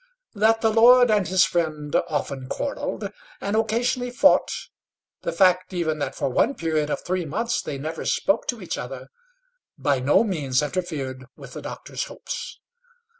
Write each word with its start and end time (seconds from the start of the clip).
That 0.33 0.61
the 0.61 0.71
lord 0.71 1.11
and 1.11 1.27
his 1.27 1.45
friend 1.45 1.95
often 2.07 2.49
quarrelled, 2.49 3.11
and 3.39 3.55
occasionally 3.55 4.09
fought, 4.09 4.49
the 5.21 5.31
fact 5.31 5.73
even 5.75 5.99
that 5.99 6.15
for 6.15 6.27
one 6.27 6.55
period 6.55 6.89
of 6.89 7.01
three 7.01 7.23
months 7.23 7.61
they 7.61 7.77
never 7.77 8.03
spoke 8.05 8.47
to 8.47 8.63
each 8.63 8.79
other 8.79 9.09
by 9.77 9.99
no 9.99 10.23
means 10.23 10.63
interfered 10.63 11.25
with 11.35 11.53
the 11.53 11.61
doctor's 11.61 12.05
hopes. 12.05 12.57